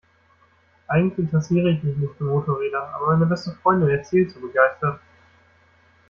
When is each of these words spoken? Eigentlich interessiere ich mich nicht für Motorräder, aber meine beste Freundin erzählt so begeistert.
Eigentlich 0.87 1.19
interessiere 1.27 1.69
ich 1.69 1.83
mich 1.83 1.95
nicht 1.95 2.15
für 2.17 2.23
Motorräder, 2.23 2.89
aber 2.95 3.13
meine 3.13 3.27
beste 3.27 3.51
Freundin 3.61 3.89
erzählt 3.91 4.31
so 4.31 4.39
begeistert. 4.39 4.99